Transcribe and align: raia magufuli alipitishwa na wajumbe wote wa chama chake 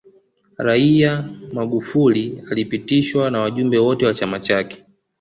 raia 0.57 1.29
magufuli 1.53 2.43
alipitishwa 2.51 3.31
na 3.31 3.39
wajumbe 3.39 3.77
wote 3.77 4.05
wa 4.05 4.13
chama 4.13 4.39
chake 4.39 4.85